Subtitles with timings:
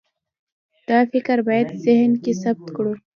[0.87, 2.93] دا فکر باید ذهن کې ثبت کړو.